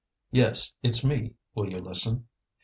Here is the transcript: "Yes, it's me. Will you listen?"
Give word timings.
"Yes, 0.31 0.73
it's 0.81 1.03
me. 1.03 1.35
Will 1.53 1.69
you 1.71 1.77
listen?" 1.77 2.25